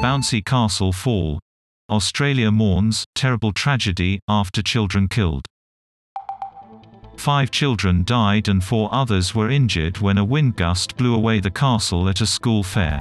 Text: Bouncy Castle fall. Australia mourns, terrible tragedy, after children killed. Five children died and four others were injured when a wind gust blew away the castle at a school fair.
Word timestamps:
Bouncy 0.00 0.44
Castle 0.44 0.92
fall. 0.92 1.40
Australia 1.90 2.52
mourns, 2.52 3.04
terrible 3.16 3.52
tragedy, 3.52 4.20
after 4.28 4.62
children 4.62 5.08
killed. 5.08 5.44
Five 7.16 7.50
children 7.50 8.04
died 8.04 8.46
and 8.46 8.62
four 8.62 8.88
others 8.92 9.34
were 9.34 9.50
injured 9.50 9.98
when 9.98 10.16
a 10.16 10.24
wind 10.24 10.54
gust 10.54 10.96
blew 10.96 11.16
away 11.16 11.40
the 11.40 11.50
castle 11.50 12.08
at 12.08 12.20
a 12.20 12.26
school 12.26 12.62
fair. 12.62 13.00